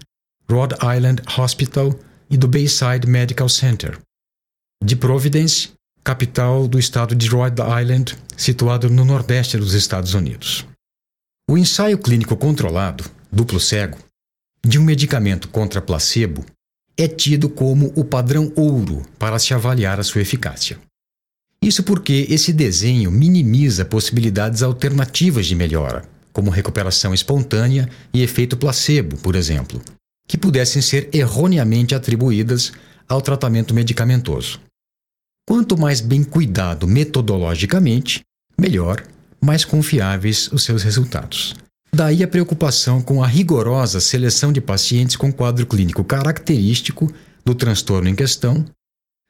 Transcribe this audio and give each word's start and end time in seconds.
Rhode 0.50 0.74
Island 0.76 1.22
Hospital 1.36 1.94
e 2.30 2.36
do 2.36 2.46
Bayside 2.46 3.06
Medical 3.06 3.48
Center. 3.48 3.98
De 4.82 4.94
Providence, 4.94 5.70
capital 6.02 6.68
do 6.68 6.78
estado 6.78 7.14
de 7.14 7.28
Rhode 7.28 7.60
Island, 7.60 8.16
situado 8.36 8.88
no 8.88 9.04
nordeste 9.04 9.56
dos 9.56 9.74
Estados 9.74 10.14
Unidos. 10.14 10.64
O 11.50 11.58
ensaio 11.58 11.98
clínico 11.98 12.36
controlado, 12.36 13.04
duplo 13.34 13.58
cego, 13.58 13.98
de 14.64 14.78
um 14.78 14.84
medicamento 14.84 15.48
contra 15.48 15.82
placebo 15.82 16.44
é 16.96 17.08
tido 17.08 17.48
como 17.48 17.92
o 17.96 18.04
padrão 18.04 18.52
ouro 18.54 19.02
para 19.18 19.38
se 19.38 19.52
avaliar 19.52 19.98
a 19.98 20.04
sua 20.04 20.22
eficácia. 20.22 20.78
Isso 21.60 21.82
porque 21.82 22.26
esse 22.30 22.52
desenho 22.52 23.10
minimiza 23.10 23.84
possibilidades 23.84 24.62
alternativas 24.62 25.46
de 25.46 25.56
melhora, 25.56 26.08
como 26.32 26.50
recuperação 26.50 27.12
espontânea 27.12 27.88
e 28.12 28.22
efeito 28.22 28.56
placebo, 28.56 29.16
por 29.16 29.34
exemplo, 29.34 29.82
que 30.28 30.38
pudessem 30.38 30.80
ser 30.80 31.08
erroneamente 31.12 31.94
atribuídas 31.94 32.72
ao 33.08 33.20
tratamento 33.20 33.74
medicamentoso. 33.74 34.60
Quanto 35.46 35.76
mais 35.76 36.00
bem 36.00 36.22
cuidado 36.22 36.86
metodologicamente, 36.86 38.20
melhor, 38.56 39.04
mais 39.40 39.64
confiáveis 39.64 40.50
os 40.52 40.62
seus 40.62 40.82
resultados. 40.82 41.54
Daí 41.94 42.24
a 42.24 42.28
preocupação 42.28 43.00
com 43.00 43.22
a 43.22 43.26
rigorosa 43.28 44.00
seleção 44.00 44.52
de 44.52 44.60
pacientes 44.60 45.14
com 45.14 45.32
quadro 45.32 45.64
clínico 45.64 46.02
característico 46.02 47.08
do 47.44 47.54
transtorno 47.54 48.08
em 48.08 48.16
questão, 48.16 48.64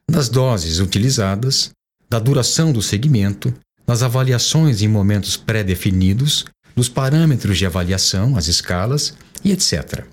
das 0.09 0.29
doses 0.29 0.79
utilizadas 0.79 1.69
da 2.09 2.17
duração 2.17 2.73
do 2.73 2.81
segmento, 2.81 3.53
nas 3.85 4.01
avaliações 4.01 4.81
em 4.81 4.87
momentos 4.87 5.37
pré-definidos, 5.37 6.45
dos 6.75 6.89
parâmetros 6.89 7.59
de 7.59 7.67
avaliação, 7.67 8.35
as 8.35 8.47
escalas 8.47 9.13
e 9.43 9.51
etc. 9.51 10.03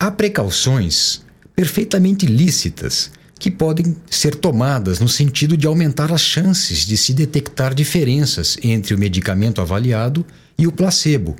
Há 0.00 0.12
precauções 0.12 1.22
perfeitamente 1.56 2.26
lícitas 2.26 3.10
que 3.40 3.50
podem 3.50 3.96
ser 4.08 4.36
tomadas 4.36 5.00
no 5.00 5.08
sentido 5.08 5.56
de 5.56 5.66
aumentar 5.66 6.12
as 6.12 6.20
chances 6.20 6.86
de 6.86 6.96
se 6.96 7.12
detectar 7.12 7.74
diferenças 7.74 8.56
entre 8.62 8.94
o 8.94 8.98
medicamento 8.98 9.60
avaliado 9.60 10.24
e 10.56 10.64
o 10.64 10.72
placebo 10.72 11.34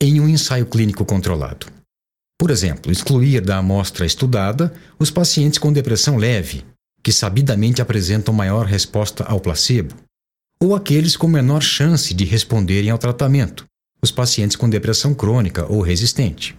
em 0.00 0.20
um 0.20 0.28
ensaio 0.28 0.66
clínico 0.66 1.04
controlado. 1.04 1.66
Por 2.38 2.50
exemplo, 2.50 2.92
excluir 2.92 3.40
da 3.40 3.58
amostra 3.58 4.06
estudada 4.06 4.72
os 4.98 5.10
pacientes 5.10 5.58
com 5.58 5.72
depressão 5.72 6.16
leve, 6.16 6.64
que 7.02 7.12
sabidamente 7.12 7.82
apresentam 7.82 8.32
maior 8.32 8.64
resposta 8.64 9.24
ao 9.24 9.40
placebo, 9.40 9.94
ou 10.60 10.74
aqueles 10.74 11.16
com 11.16 11.26
menor 11.26 11.62
chance 11.62 12.14
de 12.14 12.24
responderem 12.24 12.90
ao 12.90 12.98
tratamento, 12.98 13.64
os 14.02 14.10
pacientes 14.10 14.56
com 14.56 14.68
depressão 14.68 15.14
crônica 15.14 15.66
ou 15.66 15.80
resistente. 15.80 16.56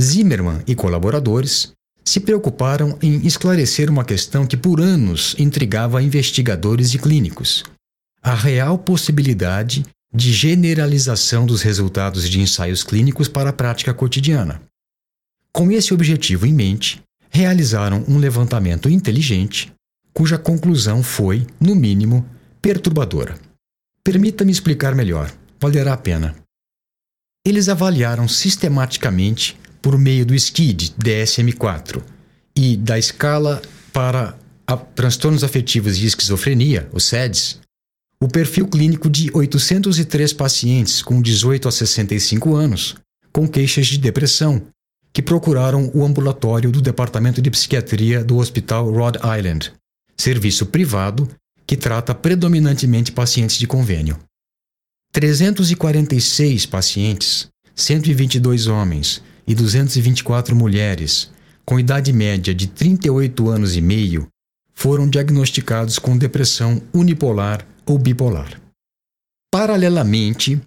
Zimmermann 0.00 0.62
e 0.66 0.74
colaboradores 0.74 1.72
se 2.02 2.20
preocuparam 2.20 2.98
em 3.02 3.26
esclarecer 3.26 3.90
uma 3.90 4.04
questão 4.04 4.46
que 4.46 4.56
por 4.56 4.80
anos 4.80 5.34
intrigava 5.38 6.02
investigadores 6.02 6.94
e 6.94 6.98
clínicos: 6.98 7.64
a 8.22 8.34
real 8.34 8.78
possibilidade 8.78 9.84
de 10.12 10.32
generalização 10.32 11.46
dos 11.46 11.62
resultados 11.62 12.28
de 12.28 12.40
ensaios 12.40 12.82
clínicos 12.82 13.28
para 13.28 13.50
a 13.50 13.52
prática 13.52 13.94
cotidiana. 13.94 14.60
Com 15.52 15.70
esse 15.70 15.94
objetivo 15.94 16.46
em 16.46 16.52
mente, 16.52 17.02
realizaram 17.30 18.04
um 18.08 18.18
levantamento 18.18 18.88
inteligente, 18.88 19.72
cuja 20.12 20.36
conclusão 20.36 21.02
foi, 21.02 21.46
no 21.60 21.76
mínimo, 21.76 22.28
perturbadora. 22.60 23.38
Permita-me 24.02 24.50
explicar 24.50 24.94
melhor, 24.94 25.32
valerá 25.60 25.92
a 25.92 25.96
pena. 25.96 26.34
Eles 27.46 27.68
avaliaram 27.68 28.26
sistematicamente, 28.26 29.58
por 29.80 29.96
meio 29.96 30.26
do 30.26 30.34
SKID 30.34 30.94
DSM-4 31.02 32.02
e 32.54 32.76
da 32.76 32.98
escala 32.98 33.62
para 33.92 34.36
transtornos 34.94 35.42
afetivos 35.42 35.96
e 35.96 36.06
esquizofrenia, 36.06 36.88
o 36.92 37.00
SEDS, 37.00 37.60
o 38.22 38.28
perfil 38.28 38.68
clínico 38.68 39.08
de 39.08 39.30
803 39.32 40.34
pacientes 40.34 41.00
com 41.00 41.22
18 41.22 41.68
a 41.68 41.72
65 41.72 42.54
anos, 42.54 42.96
com 43.32 43.48
queixas 43.48 43.86
de 43.86 43.96
depressão, 43.96 44.62
que 45.12 45.22
procuraram 45.22 45.90
o 45.94 46.04
ambulatório 46.04 46.70
do 46.70 46.82
Departamento 46.82 47.40
de 47.40 47.50
Psiquiatria 47.50 48.22
do 48.22 48.36
Hospital 48.36 48.90
Rhode 48.92 49.18
Island, 49.18 49.72
serviço 50.16 50.66
privado 50.66 51.28
que 51.66 51.76
trata 51.76 52.14
predominantemente 52.14 53.10
pacientes 53.10 53.56
de 53.56 53.66
convênio. 53.66 54.18
346 55.12 56.66
pacientes, 56.66 57.48
122 57.74 58.66
homens 58.66 59.22
e 59.46 59.54
224 59.54 60.54
mulheres, 60.54 61.30
com 61.64 61.80
idade 61.80 62.12
média 62.12 62.54
de 62.54 62.66
38 62.66 63.48
anos 63.48 63.76
e 63.76 63.80
meio, 63.80 64.28
foram 64.74 65.08
diagnosticados 65.08 65.98
com 65.98 66.16
depressão 66.16 66.82
unipolar 66.92 67.66
ou 67.90 67.98
bipolar. 67.98 68.60
Paralelamente, 69.52 70.60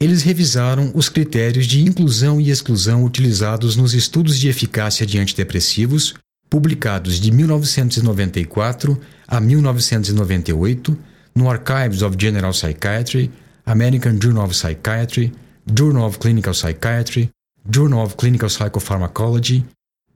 eles 0.00 0.22
revisaram 0.22 0.90
os 0.94 1.08
critérios 1.08 1.66
de 1.66 1.80
inclusão 1.80 2.40
e 2.40 2.50
exclusão 2.50 3.04
utilizados 3.04 3.76
nos 3.76 3.94
estudos 3.94 4.38
de 4.38 4.48
eficácia 4.48 5.06
de 5.06 5.18
antidepressivos 5.18 6.14
publicados 6.50 7.20
de 7.20 7.30
1994 7.30 9.00
a 9.26 9.40
1998 9.40 10.98
no 11.34 11.48
Archives 11.48 12.02
of 12.02 12.16
General 12.18 12.52
Psychiatry, 12.52 13.30
American 13.64 14.18
Journal 14.20 14.44
of 14.44 14.54
Psychiatry, 14.54 15.32
Journal 15.72 16.06
of 16.06 16.18
Clinical 16.18 16.52
Psychiatry, 16.52 17.30
Journal 17.72 18.04
of 18.04 18.16
Clinical 18.16 18.48
Psychopharmacology 18.48 19.64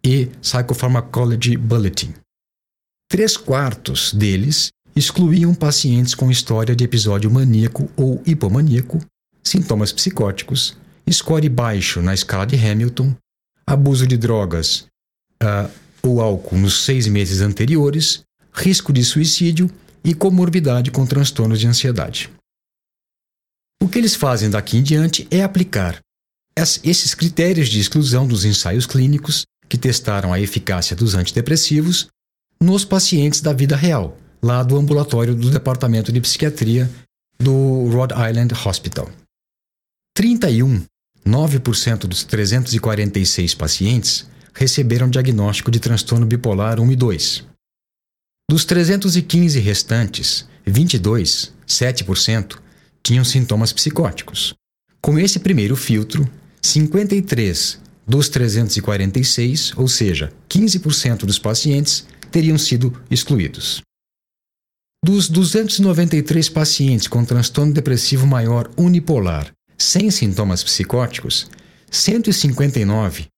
e 0.04 0.26
Psychopharmacology 0.42 1.56
Bulletin. 1.56 2.14
Três 3.08 3.36
quartos 3.36 4.12
deles 4.14 4.70
excluíam 5.00 5.54
pacientes 5.54 6.14
com 6.14 6.30
história 6.30 6.76
de 6.76 6.84
episódio 6.84 7.30
maníaco 7.30 7.90
ou 7.96 8.22
hipomaníaco, 8.26 9.00
sintomas 9.42 9.92
psicóticos, 9.92 10.76
score 11.10 11.48
baixo 11.48 12.02
na 12.02 12.12
escala 12.12 12.46
de 12.46 12.54
Hamilton, 12.54 13.16
abuso 13.66 14.06
de 14.06 14.18
drogas 14.18 14.86
uh, 15.42 15.70
ou 16.02 16.20
álcool 16.20 16.58
nos 16.58 16.84
seis 16.84 17.06
meses 17.06 17.40
anteriores, 17.40 18.22
risco 18.52 18.92
de 18.92 19.02
suicídio 19.02 19.70
e 20.04 20.14
comorbidade 20.14 20.90
com 20.90 21.06
transtornos 21.06 21.58
de 21.58 21.66
ansiedade. 21.66 22.30
O 23.82 23.88
que 23.88 23.98
eles 23.98 24.14
fazem 24.14 24.50
daqui 24.50 24.76
em 24.76 24.82
diante 24.82 25.26
é 25.30 25.42
aplicar 25.42 25.98
esses 26.84 27.14
critérios 27.14 27.70
de 27.70 27.80
exclusão 27.80 28.26
dos 28.26 28.44
ensaios 28.44 28.84
clínicos 28.84 29.46
que 29.66 29.78
testaram 29.78 30.30
a 30.30 30.38
eficácia 30.38 30.94
dos 30.94 31.14
antidepressivos 31.14 32.08
nos 32.60 32.84
pacientes 32.84 33.40
da 33.40 33.54
vida 33.54 33.76
real, 33.76 34.18
lá 34.42 34.62
do 34.62 34.76
ambulatório 34.76 35.34
do 35.34 35.50
Departamento 35.50 36.12
de 36.12 36.20
Psiquiatria 36.20 36.90
do 37.38 37.88
Rhode 37.88 38.14
Island 38.14 38.54
Hospital. 38.54 39.10
31, 40.14 40.84
9% 41.26 41.98
dos 42.06 42.24
346 42.24 43.54
pacientes 43.54 44.26
receberam 44.52 45.08
diagnóstico 45.08 45.70
de 45.70 45.80
transtorno 45.80 46.26
bipolar 46.26 46.80
1 46.80 46.92
e 46.92 46.96
2. 46.96 47.44
Dos 48.50 48.64
315 48.64 49.60
restantes, 49.60 50.46
22, 50.66 51.52
7%, 51.66 52.58
tinham 53.02 53.24
sintomas 53.24 53.72
psicóticos. 53.72 54.54
Com 55.00 55.18
esse 55.18 55.38
primeiro 55.38 55.76
filtro, 55.76 56.28
53 56.60 57.78
dos 58.06 58.28
346, 58.28 59.72
ou 59.76 59.86
seja, 59.86 60.32
15% 60.48 61.18
dos 61.18 61.38
pacientes, 61.38 62.04
teriam 62.30 62.58
sido 62.58 63.00
excluídos. 63.08 63.80
Dos 65.02 65.30
293 65.30 66.50
pacientes 66.50 67.08
com 67.08 67.24
transtorno 67.24 67.72
depressivo 67.72 68.26
maior 68.26 68.70
unipolar 68.76 69.50
sem 69.78 70.10
sintomas 70.10 70.62
psicóticos, 70.62 71.48
159, 71.90 73.28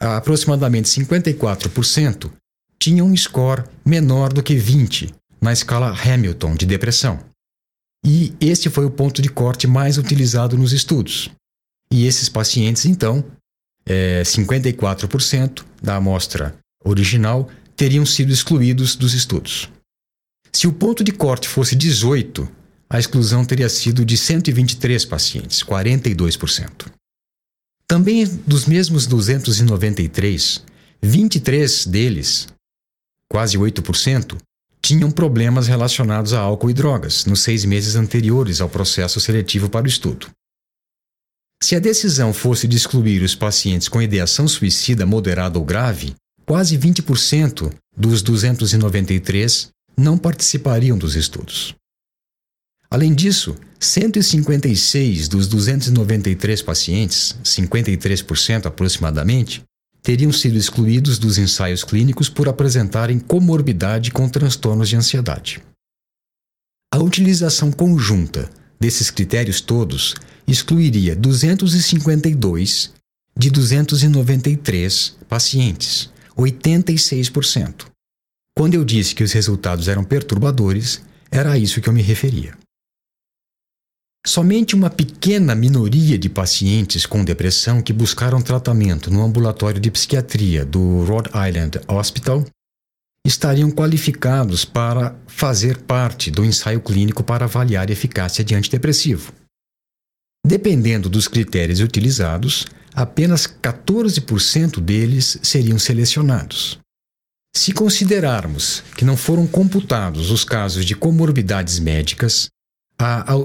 aproximadamente 0.00 0.88
54%, 0.88 2.32
tinham 2.78 3.06
um 3.06 3.14
score 3.14 3.64
menor 3.84 4.32
do 4.32 4.42
que 4.42 4.54
20 4.54 5.14
na 5.42 5.52
escala 5.52 5.94
Hamilton 5.94 6.54
de 6.54 6.64
depressão. 6.64 7.20
E 8.02 8.32
este 8.40 8.70
foi 8.70 8.86
o 8.86 8.90
ponto 8.90 9.20
de 9.20 9.28
corte 9.28 9.66
mais 9.66 9.98
utilizado 9.98 10.56
nos 10.56 10.72
estudos. 10.72 11.30
E 11.92 12.06
esses 12.06 12.30
pacientes, 12.30 12.86
então, 12.86 13.22
é, 13.84 14.22
54% 14.22 15.64
da 15.82 15.96
amostra 15.96 16.56
original 16.82 17.50
teriam 17.76 18.06
sido 18.06 18.32
excluídos 18.32 18.96
dos 18.96 19.12
estudos. 19.12 19.68
Se 20.52 20.66
o 20.66 20.72
ponto 20.72 21.04
de 21.04 21.12
corte 21.12 21.48
fosse 21.48 21.74
18, 21.74 22.48
a 22.90 22.98
exclusão 22.98 23.44
teria 23.44 23.68
sido 23.68 24.04
de 24.04 24.16
123 24.16 25.04
pacientes, 25.04 25.62
42%. 25.62 26.86
Também 27.86 28.26
dos 28.46 28.66
mesmos 28.66 29.06
293, 29.06 30.62
23 31.02 31.86
deles, 31.86 32.48
quase 33.30 33.58
8%, 33.58 34.38
tinham 34.80 35.10
problemas 35.10 35.66
relacionados 35.66 36.32
a 36.32 36.40
álcool 36.40 36.70
e 36.70 36.74
drogas 36.74 37.24
nos 37.24 37.40
seis 37.40 37.64
meses 37.64 37.94
anteriores 37.94 38.60
ao 38.60 38.68
processo 38.68 39.20
seletivo 39.20 39.68
para 39.68 39.84
o 39.84 39.88
estudo. 39.88 40.28
Se 41.62 41.74
a 41.74 41.80
decisão 41.80 42.32
fosse 42.32 42.68
de 42.68 42.76
excluir 42.76 43.22
os 43.22 43.34
pacientes 43.34 43.88
com 43.88 44.00
ideação 44.00 44.46
suicida 44.46 45.04
moderada 45.04 45.58
ou 45.58 45.64
grave, 45.64 46.14
quase 46.46 46.78
20% 46.78 47.72
dos 47.96 48.22
293 48.22 49.68
não 49.98 50.16
participariam 50.16 50.96
dos 50.96 51.16
estudos. 51.16 51.74
Além 52.88 53.12
disso, 53.12 53.56
156 53.80 55.28
dos 55.28 55.48
293 55.48 56.62
pacientes, 56.62 57.36
53% 57.44 58.66
aproximadamente, 58.66 59.62
teriam 60.02 60.32
sido 60.32 60.56
excluídos 60.56 61.18
dos 61.18 61.36
ensaios 61.36 61.84
clínicos 61.84 62.28
por 62.28 62.48
apresentarem 62.48 63.18
comorbidade 63.18 64.10
com 64.10 64.28
transtornos 64.28 64.88
de 64.88 64.96
ansiedade. 64.96 65.60
A 66.90 66.98
utilização 66.98 67.70
conjunta 67.70 68.48
desses 68.80 69.10
critérios 69.10 69.60
todos 69.60 70.14
excluiria 70.46 71.14
252 71.14 72.94
de 73.36 73.50
293 73.50 75.16
pacientes, 75.28 76.10
86%. 76.36 77.97
Quando 78.58 78.74
eu 78.74 78.84
disse 78.84 79.14
que 79.14 79.22
os 79.22 79.30
resultados 79.30 79.86
eram 79.86 80.02
perturbadores, 80.02 81.00
era 81.30 81.52
a 81.52 81.56
isso 81.56 81.80
que 81.80 81.88
eu 81.88 81.92
me 81.92 82.02
referia. 82.02 82.58
Somente 84.26 84.74
uma 84.74 84.90
pequena 84.90 85.54
minoria 85.54 86.18
de 86.18 86.28
pacientes 86.28 87.06
com 87.06 87.24
depressão 87.24 87.80
que 87.80 87.92
buscaram 87.92 88.42
tratamento 88.42 89.12
no 89.12 89.22
ambulatório 89.22 89.80
de 89.80 89.92
psiquiatria 89.92 90.64
do 90.64 91.04
Rhode 91.04 91.28
Island 91.28 91.80
Hospital 91.86 92.44
estariam 93.24 93.70
qualificados 93.70 94.64
para 94.64 95.16
fazer 95.28 95.78
parte 95.82 96.28
do 96.28 96.44
ensaio 96.44 96.80
clínico 96.80 97.22
para 97.22 97.44
avaliar 97.44 97.88
a 97.88 97.92
eficácia 97.92 98.42
de 98.42 98.56
antidepressivo. 98.56 99.32
Dependendo 100.44 101.08
dos 101.08 101.28
critérios 101.28 101.78
utilizados, 101.78 102.66
apenas 102.92 103.46
14% 103.46 104.80
deles 104.80 105.38
seriam 105.44 105.78
selecionados. 105.78 106.80
Se 107.58 107.72
considerarmos 107.72 108.84
que 108.96 109.04
não 109.04 109.16
foram 109.16 109.44
computados 109.44 110.30
os 110.30 110.44
casos 110.44 110.84
de 110.84 110.94
comorbidades 110.94 111.80
médicas, 111.80 112.48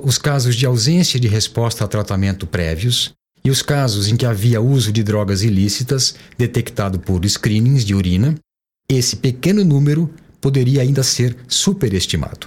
os 0.03 0.19
casos 0.19 0.55
de 0.55 0.67
ausência 0.67 1.19
de 1.19 1.27
resposta 1.27 1.83
a 1.83 1.87
tratamento 1.87 2.45
prévios 2.45 3.11
e 3.43 3.49
os 3.49 3.63
casos 3.63 4.07
em 4.07 4.15
que 4.15 4.27
havia 4.27 4.61
uso 4.61 4.91
de 4.91 5.01
drogas 5.01 5.41
ilícitas 5.41 6.13
detectado 6.37 6.99
por 6.99 7.27
screenings 7.27 7.83
de 7.83 7.95
urina, 7.95 8.35
esse 8.87 9.15
pequeno 9.15 9.65
número 9.65 10.13
poderia 10.39 10.83
ainda 10.83 11.01
ser 11.01 11.35
superestimado. 11.47 12.45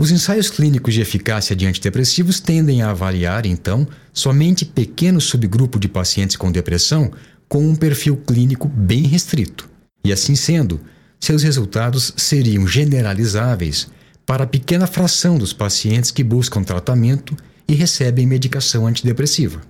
Os 0.00 0.12
ensaios 0.12 0.48
clínicos 0.48 0.94
de 0.94 1.00
eficácia 1.00 1.56
de 1.56 1.66
antidepressivos 1.66 2.38
tendem 2.38 2.80
a 2.80 2.90
avaliar, 2.90 3.44
então, 3.44 3.88
somente 4.12 4.64
pequeno 4.64 5.20
subgrupo 5.20 5.80
de 5.80 5.88
pacientes 5.88 6.36
com 6.36 6.52
depressão 6.52 7.10
com 7.48 7.68
um 7.68 7.74
perfil 7.74 8.16
clínico 8.18 8.68
bem 8.68 9.02
restrito, 9.02 9.68
e 10.08 10.12
assim 10.12 10.34
sendo, 10.34 10.80
seus 11.20 11.42
resultados 11.42 12.12
seriam 12.16 12.66
generalizáveis 12.66 13.88
para 14.24 14.44
a 14.44 14.46
pequena 14.46 14.86
fração 14.86 15.38
dos 15.38 15.52
pacientes 15.52 16.10
que 16.10 16.24
buscam 16.24 16.62
tratamento 16.62 17.36
e 17.66 17.74
recebem 17.74 18.26
medicação 18.26 18.86
antidepressiva. 18.86 19.60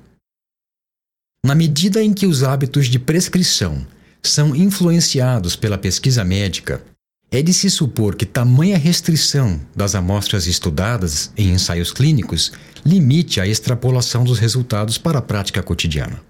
Na 1.45 1.55
medida 1.55 2.03
em 2.03 2.13
que 2.13 2.27
os 2.27 2.43
hábitos 2.43 2.87
de 2.87 2.99
prescrição 2.99 3.87
são 4.23 4.55
influenciados 4.55 5.57
pela 5.57 5.79
pesquisa 5.79 6.25
médica, 6.25 6.83
é 7.31 7.43
de 7.43 7.53
se 7.53 7.71
supor 7.71 8.15
que 8.15 8.25
tamanha 8.25 8.79
restrição 8.79 9.61
das 9.75 9.95
amostras 9.95 10.47
estudadas 10.47 11.31
em 11.37 11.51
ensaios 11.51 11.93
clínicos 11.93 12.53
limite 12.85 13.41
a 13.41 13.47
extrapolação 13.47 14.25
dos 14.25 14.39
resultados 14.39 14.99
para 14.99 15.19
a 15.19 15.23
prática 15.23 15.63
cotidiana. 15.63 16.21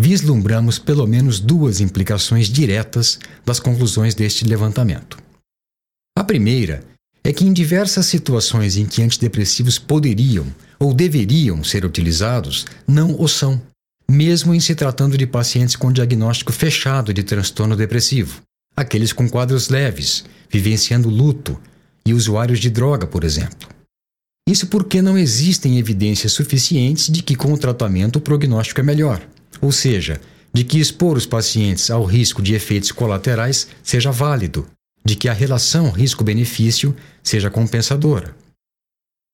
Vislumbramos 0.00 0.78
pelo 0.78 1.08
menos 1.08 1.40
duas 1.40 1.80
implicações 1.80 2.46
diretas 2.46 3.18
das 3.44 3.58
conclusões 3.58 4.14
deste 4.14 4.44
levantamento. 4.44 5.18
A 6.16 6.22
primeira 6.22 6.84
é 7.24 7.32
que 7.32 7.44
em 7.44 7.52
diversas 7.52 8.06
situações 8.06 8.76
em 8.76 8.86
que 8.86 9.02
antidepressivos 9.02 9.76
poderiam 9.76 10.46
ou 10.78 10.94
deveriam 10.94 11.64
ser 11.64 11.84
utilizados, 11.84 12.64
não 12.86 13.20
o 13.20 13.26
são, 13.26 13.60
mesmo 14.08 14.54
em 14.54 14.60
se 14.60 14.72
tratando 14.76 15.18
de 15.18 15.26
pacientes 15.26 15.74
com 15.74 15.90
diagnóstico 15.90 16.52
fechado 16.52 17.12
de 17.12 17.24
transtorno 17.24 17.74
depressivo, 17.74 18.40
aqueles 18.76 19.12
com 19.12 19.28
quadros 19.28 19.68
leves, 19.68 20.24
vivenciando 20.48 21.10
luto 21.10 21.60
e 22.06 22.14
usuários 22.14 22.60
de 22.60 22.70
droga, 22.70 23.04
por 23.04 23.24
exemplo. 23.24 23.68
Isso 24.48 24.68
porque 24.68 25.02
não 25.02 25.18
existem 25.18 25.76
evidências 25.76 26.30
suficientes 26.30 27.10
de 27.10 27.20
que 27.20 27.34
com 27.34 27.52
o 27.52 27.58
tratamento 27.58 28.16
o 28.16 28.20
prognóstico 28.20 28.80
é 28.80 28.84
melhor, 28.84 29.20
ou 29.60 29.72
seja, 29.72 30.20
de 30.52 30.64
que 30.64 30.78
expor 30.78 31.16
os 31.16 31.26
pacientes 31.26 31.90
ao 31.90 32.04
risco 32.04 32.42
de 32.42 32.54
efeitos 32.54 32.92
colaterais 32.92 33.68
seja 33.82 34.10
válido, 34.10 34.66
de 35.04 35.14
que 35.14 35.28
a 35.28 35.32
relação 35.32 35.90
risco-benefício 35.90 36.94
seja 37.22 37.50
compensadora. 37.50 38.34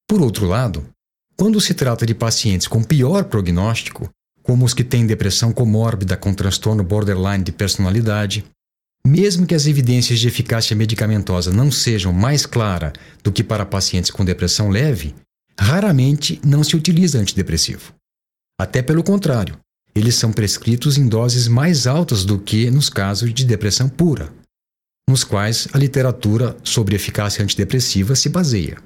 Por 0.09 0.21
outro 0.21 0.47
lado, 0.47 0.87
Quando 1.37 1.61
se 1.61 1.75
trata 1.75 2.07
de 2.07 2.15
pacientes 2.15 2.69
com 2.69 2.83
pior 2.83 3.25
prognóstico, 3.25 4.09
como 4.43 4.65
os 4.65 4.73
que 4.73 4.85
têm 4.85 5.07
depressão 5.07 5.53
comórbida 5.53 6.17
com 6.17 6.33
transtorno 6.33 6.85
borderline 6.85 7.43
de 7.43 7.51
personalidade, 7.51 8.45
mesmo 9.07 9.47
que 9.47 9.55
as 9.55 9.67
evidências 9.67 10.21
de 10.21 10.29
eficácia 10.29 10.77
medicamentosa 10.77 11.53
não 11.53 11.71
sejam 11.73 12.13
mais 12.13 12.47
claras 12.47 12.93
do 13.23 13.33
que 13.33 13.43
para 13.43 13.67
pacientes 13.67 14.11
com 14.11 14.25
depressão 14.25 14.69
leve, 14.69 15.15
raramente 15.59 16.41
não 16.45 16.63
se 16.63 16.77
utiliza 16.77 17.19
antidepressivo. 17.19 17.93
Até 18.59 18.81
pelo 18.81 19.03
contrário, 19.03 19.59
eles 19.95 20.17
são 20.17 20.33
prescritos 20.33 20.99
em 20.99 21.09
doses 21.09 21.47
mais 21.47 21.87
altas 21.87 22.25
do 22.25 22.39
que 22.39 22.71
nos 22.71 22.91
casos 22.91 23.33
de 23.33 23.45
depressão 23.45 23.89
pura, 23.89 24.33
nos 25.09 25.23
quais 25.23 25.69
a 25.73 25.79
literatura 25.79 26.57
sobre 26.65 26.97
eficácia 26.97 27.43
antidepressiva 27.43 28.17
se 28.17 28.29
baseia. 28.29 28.79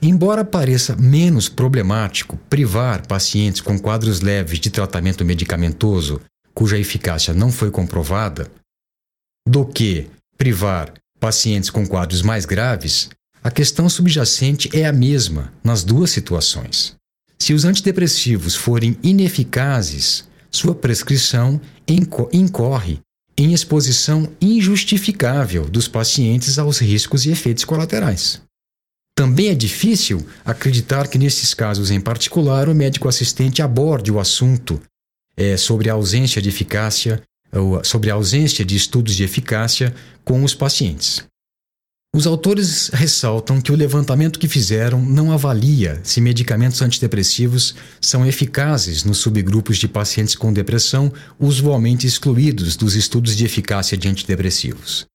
Embora 0.00 0.44
pareça 0.44 0.94
menos 0.94 1.48
problemático 1.48 2.36
privar 2.48 3.06
pacientes 3.06 3.60
com 3.60 3.78
quadros 3.78 4.20
leves 4.20 4.60
de 4.60 4.70
tratamento 4.70 5.24
medicamentoso 5.24 6.20
cuja 6.54 6.78
eficácia 6.78 7.34
não 7.34 7.50
foi 7.50 7.70
comprovada, 7.70 8.50
do 9.46 9.64
que 9.64 10.08
privar 10.36 10.92
pacientes 11.18 11.70
com 11.70 11.86
quadros 11.86 12.22
mais 12.22 12.44
graves, 12.44 13.08
a 13.42 13.50
questão 13.50 13.88
subjacente 13.88 14.68
é 14.76 14.84
a 14.84 14.92
mesma 14.92 15.52
nas 15.64 15.82
duas 15.82 16.10
situações. 16.10 16.97
Se 17.40 17.54
os 17.54 17.64
antidepressivos 17.64 18.54
forem 18.54 18.96
ineficazes, 19.02 20.24
sua 20.50 20.74
prescrição 20.74 21.60
incorre 22.32 22.98
em 23.36 23.52
exposição 23.52 24.28
injustificável 24.40 25.64
dos 25.64 25.86
pacientes 25.86 26.58
aos 26.58 26.78
riscos 26.78 27.24
e 27.24 27.30
efeitos 27.30 27.64
colaterais. 27.64 28.42
Também 29.16 29.48
é 29.48 29.54
difícil 29.54 30.26
acreditar 30.44 31.08
que, 31.08 31.18
nesses 31.18 31.54
casos 31.54 31.90
em 31.90 32.00
particular, 32.00 32.68
o 32.68 32.74
médico 32.74 33.08
assistente 33.08 33.62
aborde 33.62 34.10
o 34.10 34.18
assunto 34.18 34.80
é, 35.36 35.56
sobre 35.56 35.88
a 35.88 35.94
ausência 35.94 36.42
de 36.42 36.48
eficácia, 36.48 37.22
sobre 37.84 38.10
a 38.10 38.14
ausência 38.14 38.64
de 38.64 38.76
estudos 38.76 39.14
de 39.14 39.24
eficácia 39.24 39.94
com 40.24 40.44
os 40.44 40.54
pacientes. 40.54 41.24
Os 42.18 42.26
autores 42.26 42.88
ressaltam 42.88 43.60
que 43.60 43.70
o 43.70 43.76
levantamento 43.76 44.40
que 44.40 44.48
fizeram 44.48 45.00
não 45.00 45.30
avalia 45.30 46.00
se 46.02 46.20
medicamentos 46.20 46.82
antidepressivos 46.82 47.76
são 48.00 48.26
eficazes 48.26 49.04
nos 49.04 49.18
subgrupos 49.18 49.78
de 49.78 49.86
pacientes 49.86 50.34
com 50.34 50.52
depressão 50.52 51.12
usualmente 51.38 52.08
excluídos 52.08 52.74
dos 52.74 52.96
estudos 52.96 53.36
de 53.36 53.44
eficácia 53.44 53.96
de 53.96 54.08
antidepressivos. 54.08 55.06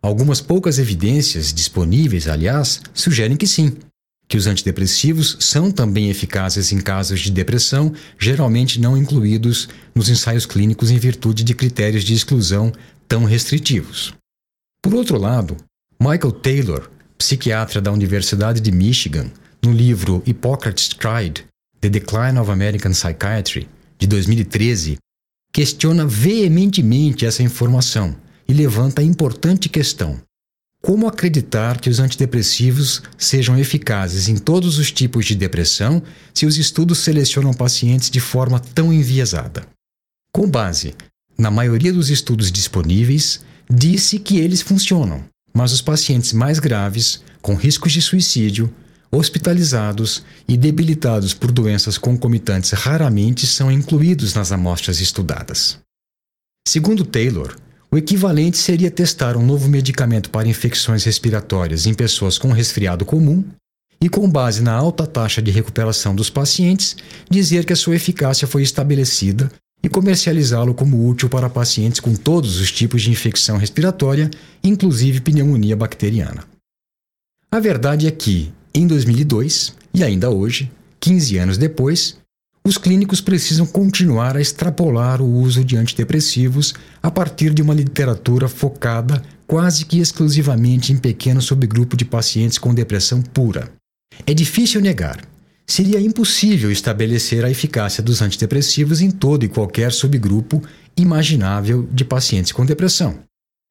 Algumas 0.00 0.40
poucas 0.40 0.78
evidências 0.78 1.52
disponíveis, 1.52 2.26
aliás, 2.26 2.80
sugerem 2.94 3.36
que 3.36 3.46
sim, 3.46 3.76
que 4.26 4.38
os 4.38 4.46
antidepressivos 4.46 5.36
são 5.40 5.70
também 5.70 6.08
eficazes 6.08 6.72
em 6.72 6.80
casos 6.80 7.20
de 7.20 7.30
depressão, 7.30 7.92
geralmente 8.18 8.80
não 8.80 8.96
incluídos 8.96 9.68
nos 9.94 10.08
ensaios 10.08 10.46
clínicos 10.46 10.90
em 10.90 10.96
virtude 10.96 11.44
de 11.44 11.54
critérios 11.54 12.04
de 12.04 12.14
exclusão 12.14 12.72
tão 13.06 13.26
restritivos. 13.26 14.14
Por 14.80 14.94
outro 14.94 15.18
lado, 15.18 15.54
Michael 16.00 16.30
Taylor, 16.30 16.88
psiquiatra 17.18 17.80
da 17.80 17.90
Universidade 17.90 18.60
de 18.60 18.70
Michigan, 18.70 19.32
no 19.60 19.72
livro 19.72 20.22
Hippocrates 20.24 20.86
Tried: 20.86 21.44
The 21.80 21.88
Decline 21.88 22.38
of 22.38 22.52
American 22.52 22.92
Psychiatry, 22.92 23.68
de 23.98 24.06
2013, 24.06 24.96
questiona 25.52 26.06
veementemente 26.06 27.26
essa 27.26 27.42
informação 27.42 28.14
e 28.48 28.52
levanta 28.52 29.00
a 29.02 29.04
importante 29.04 29.68
questão: 29.68 30.20
como 30.80 31.08
acreditar 31.08 31.80
que 31.80 31.90
os 31.90 31.98
antidepressivos 31.98 33.02
sejam 33.16 33.58
eficazes 33.58 34.28
em 34.28 34.36
todos 34.36 34.78
os 34.78 34.92
tipos 34.92 35.26
de 35.26 35.34
depressão 35.34 36.00
se 36.32 36.46
os 36.46 36.56
estudos 36.58 36.98
selecionam 36.98 37.52
pacientes 37.52 38.08
de 38.08 38.20
forma 38.20 38.60
tão 38.60 38.92
enviesada? 38.92 39.66
Com 40.32 40.48
base 40.48 40.94
na 41.36 41.50
maioria 41.50 41.92
dos 41.92 42.08
estudos 42.08 42.52
disponíveis, 42.52 43.40
disse 43.68 44.20
que 44.20 44.38
eles 44.38 44.62
funcionam, 44.62 45.24
mas 45.58 45.72
os 45.72 45.82
pacientes 45.82 46.32
mais 46.32 46.60
graves, 46.60 47.20
com 47.42 47.56
riscos 47.56 47.90
de 47.90 48.00
suicídio, 48.00 48.72
hospitalizados 49.10 50.22
e 50.46 50.56
debilitados 50.56 51.34
por 51.34 51.50
doenças 51.50 51.98
concomitantes 51.98 52.70
raramente 52.70 53.44
são 53.44 53.68
incluídos 53.68 54.34
nas 54.34 54.52
amostras 54.52 55.00
estudadas. 55.00 55.76
Segundo 56.68 57.04
Taylor, 57.04 57.56
o 57.90 57.98
equivalente 57.98 58.56
seria 58.56 58.88
testar 58.88 59.36
um 59.36 59.44
novo 59.44 59.68
medicamento 59.68 60.30
para 60.30 60.46
infecções 60.46 61.02
respiratórias 61.02 61.86
em 61.86 61.94
pessoas 61.94 62.38
com 62.38 62.52
resfriado 62.52 63.04
comum 63.04 63.42
e, 64.00 64.08
com 64.08 64.30
base 64.30 64.62
na 64.62 64.74
alta 64.74 65.08
taxa 65.08 65.42
de 65.42 65.50
recuperação 65.50 66.14
dos 66.14 66.30
pacientes, 66.30 66.94
dizer 67.28 67.64
que 67.64 67.72
a 67.72 67.76
sua 67.76 67.96
eficácia 67.96 68.46
foi 68.46 68.62
estabelecida 68.62 69.50
e 69.82 69.88
comercializá-lo 69.88 70.74
como 70.74 71.08
útil 71.08 71.28
para 71.28 71.48
pacientes 71.48 72.00
com 72.00 72.14
todos 72.14 72.60
os 72.60 72.70
tipos 72.72 73.02
de 73.02 73.10
infecção 73.10 73.56
respiratória, 73.56 74.30
inclusive 74.62 75.20
pneumonia 75.20 75.76
bacteriana. 75.76 76.44
A 77.50 77.60
verdade 77.60 78.06
é 78.06 78.10
que, 78.10 78.52
em 78.74 78.86
2002, 78.86 79.74
e 79.94 80.04
ainda 80.04 80.30
hoje, 80.30 80.70
15 81.00 81.38
anos 81.38 81.58
depois, 81.58 82.16
os 82.64 82.76
clínicos 82.76 83.20
precisam 83.20 83.66
continuar 83.66 84.36
a 84.36 84.40
extrapolar 84.40 85.22
o 85.22 85.26
uso 85.26 85.64
de 85.64 85.76
antidepressivos 85.76 86.74
a 87.02 87.10
partir 87.10 87.54
de 87.54 87.62
uma 87.62 87.72
literatura 87.72 88.48
focada 88.48 89.22
quase 89.46 89.86
que 89.86 89.98
exclusivamente 89.98 90.92
em 90.92 90.98
pequeno 90.98 91.40
subgrupo 91.40 91.96
de 91.96 92.04
pacientes 92.04 92.58
com 92.58 92.74
depressão 92.74 93.22
pura. 93.22 93.72
É 94.26 94.34
difícil 94.34 94.82
negar 94.82 95.22
seria 95.68 96.00
impossível 96.00 96.72
estabelecer 96.72 97.44
a 97.44 97.50
eficácia 97.50 98.02
dos 98.02 98.22
antidepressivos 98.22 99.02
em 99.02 99.10
todo 99.10 99.44
e 99.44 99.48
qualquer 99.48 99.92
subgrupo 99.92 100.62
imaginável 100.96 101.86
de 101.92 102.06
pacientes 102.06 102.52
com 102.52 102.64
depressão, 102.64 103.22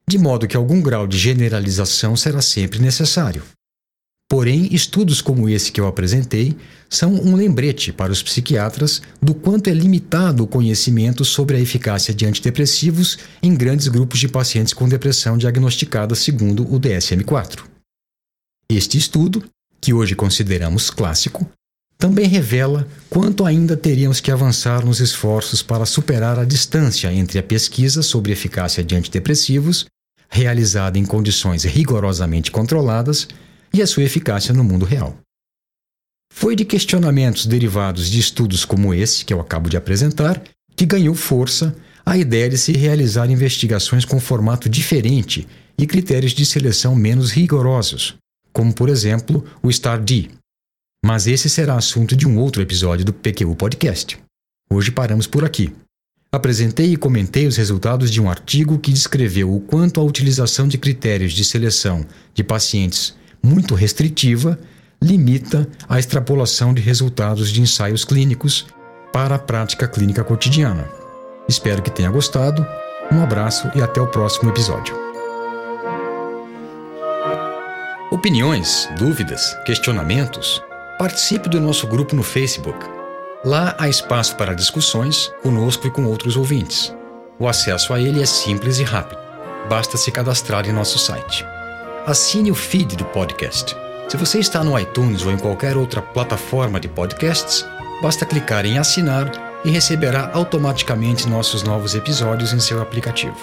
de 0.07 0.19
modo 0.19 0.47
que 0.47 0.55
algum 0.55 0.79
grau 0.79 1.07
de 1.07 1.17
generalização 1.17 2.15
será 2.15 2.39
sempre 2.39 2.79
necessário. 2.79 3.41
Porém, 4.29 4.67
estudos 4.73 5.21
como 5.21 5.49
esse 5.49 5.71
que 5.71 5.79
eu 5.79 5.87
apresentei 5.87 6.55
são 6.89 7.13
um 7.13 7.35
lembrete 7.35 7.93
para 7.93 8.11
os 8.11 8.21
psiquiatras 8.21 9.01
do 9.21 9.33
quanto 9.33 9.69
é 9.69 9.73
limitado 9.73 10.43
o 10.43 10.47
conhecimento 10.47 11.23
sobre 11.23 11.55
a 11.55 11.59
eficácia 11.59 12.13
de 12.13 12.25
antidepressivos 12.25 13.17
em 13.41 13.55
grandes 13.55 13.87
grupos 13.87 14.19
de 14.19 14.27
pacientes 14.27 14.73
com 14.73 14.87
depressão 14.87 15.37
diagnosticada 15.37 16.13
segundo 16.13 16.63
o 16.63 16.79
DSM-4. 16.79 17.63
Este 18.69 18.97
estudo, 18.97 19.45
que 19.79 19.93
hoje 19.93 20.13
consideramos 20.13 20.89
clássico, 20.89 21.49
também 21.97 22.27
revela 22.27 22.87
quanto 23.09 23.45
ainda 23.45 23.75
teríamos 23.75 24.19
que 24.19 24.31
avançar 24.31 24.85
nos 24.85 24.99
esforços 24.99 25.63
para 25.63 25.85
superar 25.85 26.37
a 26.37 26.45
distância 26.45 27.11
entre 27.11 27.39
a 27.39 27.43
pesquisa 27.43 28.03
sobre 28.03 28.31
eficácia 28.31 28.83
de 28.83 28.95
antidepressivos, 28.95 29.85
realizada 30.29 30.99
em 30.99 31.05
condições 31.05 31.63
rigorosamente 31.63 32.51
controladas, 32.51 33.27
e 33.73 33.81
a 33.81 33.87
sua 33.87 34.03
eficácia 34.03 34.53
no 34.53 34.63
mundo 34.63 34.85
real. 34.85 35.17
Foi 36.33 36.55
de 36.55 36.65
questionamentos 36.65 37.45
derivados 37.45 38.09
de 38.09 38.19
estudos 38.19 38.63
como 38.63 38.93
esse 38.93 39.25
que 39.25 39.33
eu 39.33 39.39
acabo 39.39 39.69
de 39.69 39.77
apresentar 39.77 40.41
que 40.75 40.85
ganhou 40.85 41.15
força 41.15 41.75
a 42.05 42.17
ideia 42.17 42.49
de 42.49 42.57
se 42.57 42.71
realizar 42.71 43.29
investigações 43.29 44.05
com 44.05 44.19
formato 44.19 44.69
diferente 44.69 45.47
e 45.77 45.85
critérios 45.85 46.31
de 46.31 46.45
seleção 46.45 46.95
menos 46.95 47.31
rigorosos, 47.31 48.15
como 48.53 48.73
por 48.73 48.87
exemplo 48.87 49.43
o 49.61 49.71
STAR-D, 49.71 50.29
mas 51.05 51.27
esse 51.27 51.49
será 51.49 51.75
assunto 51.75 52.15
de 52.15 52.27
um 52.27 52.37
outro 52.37 52.61
episódio 52.61 53.05
do 53.05 53.13
PQU 53.13 53.55
Podcast. 53.55 54.17
Hoje 54.69 54.91
paramos 54.91 55.27
por 55.27 55.45
aqui. 55.45 55.73
Apresentei 56.31 56.93
e 56.93 56.97
comentei 56.97 57.47
os 57.47 57.55
resultados 57.55 58.11
de 58.11 58.21
um 58.21 58.29
artigo 58.29 58.77
que 58.77 58.91
descreveu 58.91 59.53
o 59.53 59.61
quanto 59.61 59.99
a 59.99 60.03
utilização 60.03 60.67
de 60.67 60.77
critérios 60.77 61.31
de 61.31 61.45
seleção 61.45 62.05
de 62.33 62.43
pacientes 62.43 63.15
muito 63.41 63.75
restritiva 63.75 64.59
limita 65.01 65.67
a 65.87 65.99
extrapolação 65.99 66.73
de 66.73 66.81
resultados 66.81 67.49
de 67.49 67.61
ensaios 67.61 68.03
clínicos 68.03 68.67
para 69.13 69.35
a 69.35 69.39
prática 69.39 69.87
clínica 69.87 70.23
cotidiana. 70.23 70.87
Espero 71.47 71.81
que 71.81 71.91
tenha 71.91 72.09
gostado. 72.09 72.65
Um 73.11 73.21
abraço 73.21 73.71
e 73.73 73.81
até 73.81 74.01
o 74.01 74.07
próximo 74.07 74.49
episódio. 74.49 74.95
Opiniões, 78.11 78.89
dúvidas, 78.97 79.55
questionamentos? 79.65 80.61
Participe 80.97 81.47
do 81.47 81.61
nosso 81.61 81.85
grupo 81.85 82.15
no 82.15 82.23
Facebook. 82.23 82.83
Lá 83.45 83.75
há 83.77 83.87
espaço 83.87 84.35
para 84.35 84.55
discussões 84.55 85.31
conosco 85.43 85.85
e 85.85 85.91
com 85.91 86.05
outros 86.05 86.35
ouvintes. 86.35 86.91
O 87.37 87.47
acesso 87.47 87.93
a 87.93 88.01
ele 88.01 88.19
é 88.19 88.25
simples 88.25 88.79
e 88.79 88.83
rápido. 88.83 89.21
Basta 89.69 89.95
se 89.95 90.11
cadastrar 90.11 90.67
em 90.67 90.71
nosso 90.71 90.97
site. 90.97 91.45
Assine 92.07 92.49
o 92.49 92.55
feed 92.55 92.95
do 92.95 93.05
podcast. 93.05 93.77
Se 94.09 94.17
você 94.17 94.39
está 94.39 94.63
no 94.63 94.79
iTunes 94.79 95.23
ou 95.23 95.31
em 95.31 95.37
qualquer 95.37 95.77
outra 95.77 96.01
plataforma 96.01 96.79
de 96.79 96.87
podcasts, 96.87 97.63
basta 98.01 98.25
clicar 98.25 98.65
em 98.65 98.79
assinar 98.79 99.29
e 99.63 99.69
receberá 99.69 100.31
automaticamente 100.33 101.29
nossos 101.29 101.61
novos 101.61 101.93
episódios 101.93 102.53
em 102.53 102.59
seu 102.59 102.81
aplicativo. 102.81 103.37